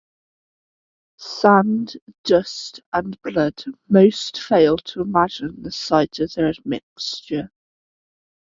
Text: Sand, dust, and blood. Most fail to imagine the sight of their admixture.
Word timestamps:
Sand, 1.19 1.95
dust, 2.23 2.79
and 2.91 3.21
blood. 3.21 3.63
Most 3.87 4.41
fail 4.41 4.77
to 4.77 5.01
imagine 5.01 5.61
the 5.61 5.71
sight 5.71 6.17
of 6.17 6.33
their 6.33 6.47
admixture. 6.49 7.51